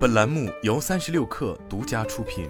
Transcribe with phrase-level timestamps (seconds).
[0.00, 2.48] 本栏目由三十六氪独家出品。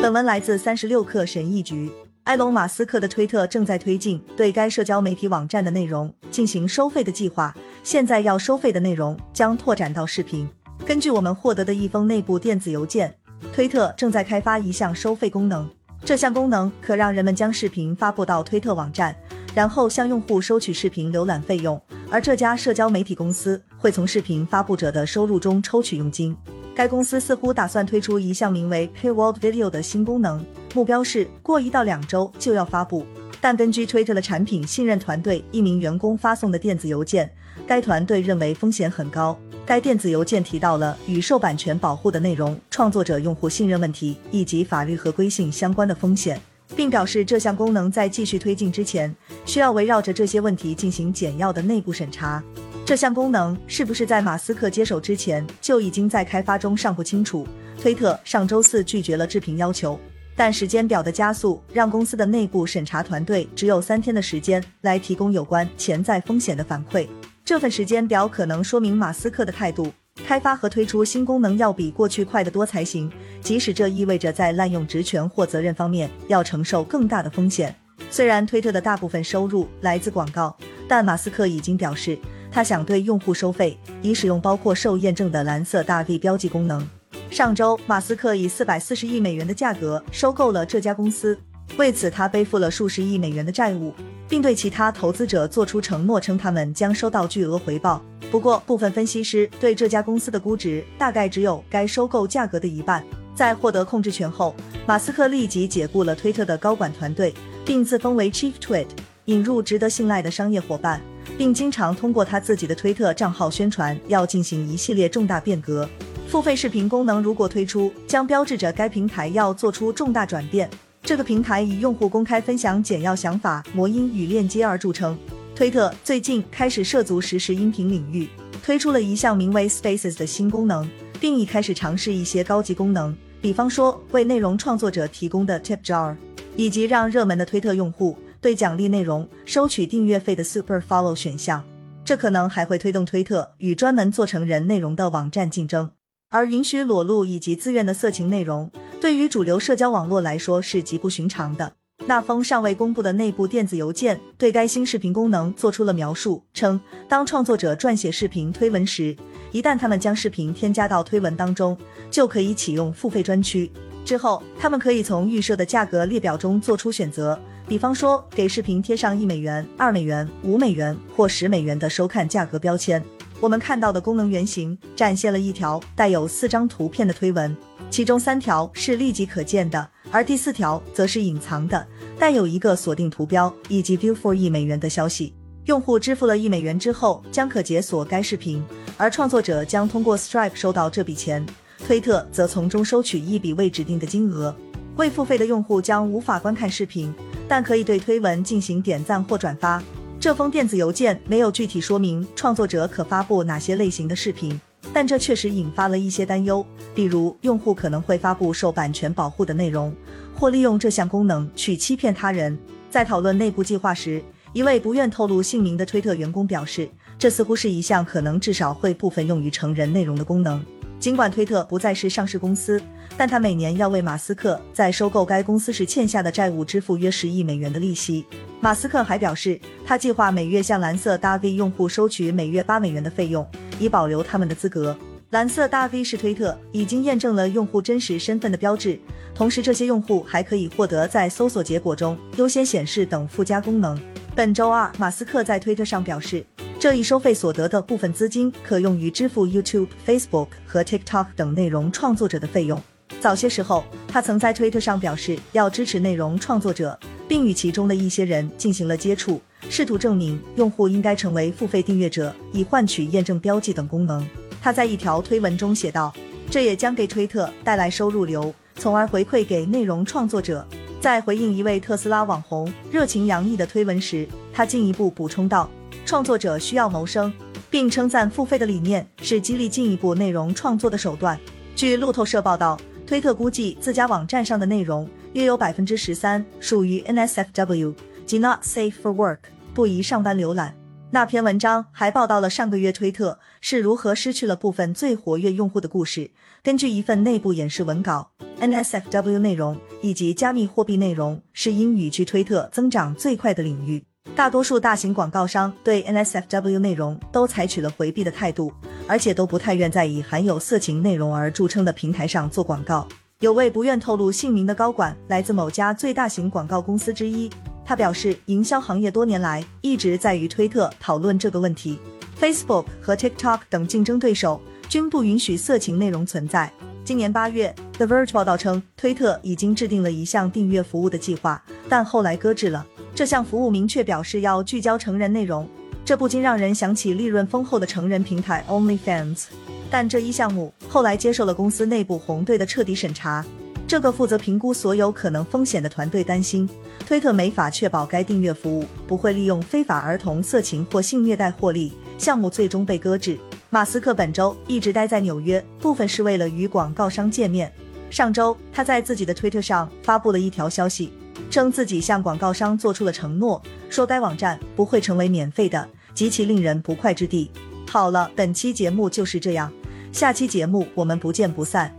[0.00, 1.92] 本文来自三十六氪神译局。
[2.22, 10.48] 埃隆·马斯克的推特正在推进对该社交媒体网站的内容进行收费的计划，现在要收费的内容将拓展到视频。
[10.86, 13.14] 根据我们获得的一封内部电子邮件，
[13.52, 15.70] 推特正在开发一项收费功能。
[16.06, 19.14] 这项功能可让人们将视频发布到推特网站，
[19.54, 21.78] 然后向用户收取视频浏览费用。
[22.10, 26.36] 而这家社交媒体公司会从视频发布者的收入中抽取佣金。
[26.74, 33.06] 该公司似乎打算推出一项名为 Paywall Video 的新功能，目标是过一到两周就要发布。
[33.40, 37.30] 但根据 Twitter 的产品信任团队一名员工发送的电子邮件，
[37.66, 39.38] 该团队认为风险很高。
[39.66, 46.40] 该电子邮件提到了与受版权保护的内容、创作者用户信任问题以及法律合规性相关的风险。
[46.76, 52.42] 并表示这项功能在继续推进之前，需要围绕着这些问题进行简要的内部审查。
[52.84, 57.46] 这项功能是不是在马斯克接手之前就已经在开发中尚不清楚。
[57.80, 59.98] 推特上周四拒绝了置评要求，
[60.36, 67.08] 但时间表的加速让公司的内部审查团队只有三天的时间来提供有关潜在风险的反馈。
[67.44, 69.92] 这份时间表可能说明马斯克的态度。
[70.26, 77.74] 开发和推出新功能要比过去快得多才行，即使这意味着在滥用职权或责任方面要承受更大的风险。
[78.10, 80.56] 虽然推特的大部分收入来自广告，
[80.88, 82.18] 但马斯克已经表示
[82.50, 86.88] 他想对用户收费，以使用包括受验证的蓝色大 V 标记功能。
[87.30, 91.36] 上周，马斯克以四百四十亿美元的价格收购了这家公司，
[91.76, 93.92] 为此他背负了数十亿美元的债务，
[94.28, 98.02] 并对其他投资者做出承诺，称他们将收到巨额回报。
[98.34, 103.00] 不过，部分分析师对这家公司的估值大概只有该收购价格的一半。
[103.32, 104.52] 在获得控制权后，
[104.88, 107.32] 马斯克立即解雇了推特的高管团队，
[107.64, 108.88] 并自封为 Chief Tweet，
[109.26, 111.00] 引入值得信赖的商业伙伴，
[111.38, 115.88] 并经常通过他自己的推特账号宣传要进行一系列重大变革。
[116.26, 120.68] 付费视频功能如果推出，将标志着该平台要做出重大转变。
[121.04, 125.16] 这个平台以用户公开分享简要想法、魔音与链接而著称。
[125.54, 128.28] 推特最近开始涉足实时音频领域，
[128.60, 130.88] 推出了一项名为 Spaces 的新功能，
[131.20, 136.16] 并已开始尝试一些高级功能，比方说为内容创作者提供的 Tip Jar，
[136.56, 141.62] 以及让热门的推特用户对奖励内容收取订阅费的 Super Follow 选项。
[142.04, 145.92] 这可能还会推动推特与专门做成人内容的网站竞争。
[146.30, 151.74] 而允许裸露以及自愿的色情内容，对于主流社交网络来说是极不寻常的。
[152.06, 156.78] 那封尚未公布的内部电子邮件对该新视频功能做出了描述，称
[157.08, 159.16] 当创作者撰写视频推文时，
[159.52, 161.76] 一旦他们将视频添加到推文当中，
[162.10, 163.70] 就可以启用付费专区。
[164.04, 173.02] 之后，他们可以从预设的价格列表中做出选择，比方说给视频贴上一美元、二美元、五美元或十美元的收看价格标签。
[173.40, 177.56] 我们看到的功能原型展现了一条带有四张图片的推文，
[177.88, 179.88] 其中三条是立即可见的。
[180.14, 181.84] 而第四条则是隐藏的，
[182.16, 185.34] 带有一个锁定图标以及 view for 一美元的消息。
[185.64, 188.62] 用户支付了一美元之后，将可解锁该视频，
[188.96, 191.44] 而创作者将通过 Stripe 收到这笔钱，
[191.84, 194.54] 推特则从中收取一笔未指定的金额。
[194.94, 197.12] 未付费的用户将无法观看视频，
[197.48, 199.82] 但可以对推文进行点赞或转发。
[200.20, 204.60] 这封电子邮件没有具体说明创作者可发布哪些类型的视频。
[204.94, 209.92] 但这确实引发了一些担忧，比如用户可能会发布受版权保护的内容，
[210.36, 212.56] 或利用这项功能去欺骗他人。
[212.88, 214.22] 在讨论内部计划时，
[214.52, 216.88] 一位不愿透露姓名的推特员工表示，
[217.18, 220.64] 这似乎是一项可能至少会部分用于成人内容的功能。
[221.04, 222.80] 尽管推特不再是上市公司，
[223.14, 228.24] 但他每年要为马斯克在收购该公司时欠下的债务支付约十亿美元的利息。
[228.58, 233.46] 马斯克还表示，他计划每月向蓝色大 V 用户收取每月八美元的费用。
[233.78, 234.96] 以保留他们的资格。
[235.28, 238.98] 蓝色大 V 是推特已经验证了用户真实身份的标志，
[239.34, 244.00] 同时这些用户还可以获得在搜索结果中优先显示等附加功能。
[244.34, 246.42] 本周二，马斯克在推特上表示，
[246.84, 252.78] 这一收费所得的部分资金可用于支付 YouTube、Facebook 和 TikTok 等内容创作者的费用。
[253.22, 259.40] 早些时候，他曾在推特上表示要支持内容创作者，并与其中的一些人进行了接触。
[259.70, 264.22] 试图证明用户应该成为付费订阅者，以换取验证标记等功能。
[264.60, 266.12] 他在一条推文中写道
[266.52, 270.62] ：“这也将给推特带来收入流，从而回馈给内容创作者。”
[271.00, 275.68] 在回应一位特斯拉网红热情洋溢的推文时，他进一步补充道
[276.04, 277.32] ：“创作者需要谋生，
[277.70, 281.38] 并称赞付费的理念是激励进一步内容创作的手段。”
[281.74, 287.94] 据路透社报道，推特估计自家网站上的内容约有百分之十三属于 NSFW，
[288.26, 289.38] 即 Not Safe for Work。
[289.74, 290.76] 不宜上班浏览。
[291.10, 296.30] 那篇文章还报道了上个月推特是如何失去了部分最活跃用户的故事。
[296.62, 298.30] 根据一份内部演示文稿
[298.60, 304.04] ，NSFW 内容以及加密货币内容是英语区推特增长最快的领域。
[304.36, 308.72] 大多数大型广告商对 NSFW 内容都采取了回避的态度，
[309.06, 313.06] 而且都不太愿在以含有色情内容而著称的平台上做广告。
[313.40, 317.48] 有位不愿透露姓名的高管来自某家最大型广告公司之一。
[317.84, 321.98] 他表示，营销行业多年来一直在与推特讨论这个问题。
[322.40, 326.72] Facebook 和 TikTok 等竞争对手均不允许色情内容存在。
[327.04, 332.86] 今年八月，The Verge 报道称，推特已经制定了一项订阅服务的计划，但后来搁置了。
[333.14, 335.68] 这项服务明确表示要聚焦成人内容，
[336.02, 339.44] 这不禁让人想起利润丰厚的成人平台 OnlyFans。
[339.90, 343.44] 但这一项目后来接受了公司内部红队的彻底审查。
[343.86, 346.66] 这个负责评估所有可能风险的团队担心，
[347.06, 353.38] 推特没法确保该订阅服务不会利用非法儿童色情或性虐待获利，项目最终被搁置。
[353.74, 357.72] 马斯克本周一直待在纽约，部分是为了与广告商见面。
[358.08, 361.12] 上周，他在自己的推特上发布了一条消息，
[361.50, 363.60] 称自己向广告商做出了承诺，
[363.90, 367.50] 说该网站不会成为免费的，极其令人不快之地。
[367.90, 369.72] 好了，本期节目就是这样，
[370.12, 371.92] 下期节目我们不见不散。